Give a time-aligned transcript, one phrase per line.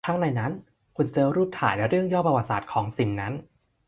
[0.05, 0.51] ข้างในนั้น
[0.97, 3.33] คุณจะเจอรูปถ่ายและเรื่องย่อประวัติศาสตร์ของของสินนั้น